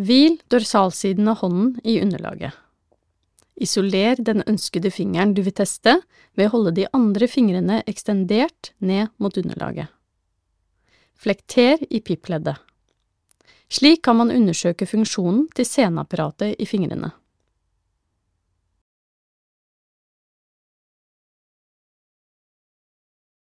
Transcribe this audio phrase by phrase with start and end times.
[0.00, 2.54] Hvil dorsalsiden av hånden i underlaget.
[3.60, 5.98] Isoler den ønskede fingeren du vil teste
[6.38, 9.90] ved å holde de andre fingrene ekstendert ned mot underlaget.
[11.20, 12.56] Flekter i pippleddet.
[13.68, 17.12] Slik kan man undersøke funksjonen til seneapparatet i fingrene.